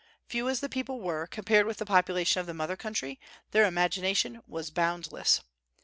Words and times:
Few 0.27 0.49
as 0.49 0.61
the 0.61 0.67
people 0.67 0.99
were, 0.99 1.27
compared 1.27 1.67
with 1.67 1.77
the 1.77 1.85
population 1.85 2.39
of 2.39 2.47
the 2.47 2.55
mother 2.55 2.75
country, 2.75 3.19
their 3.51 3.65
imagination 3.65 4.41
was 4.47 4.71
boundless. 4.71 5.41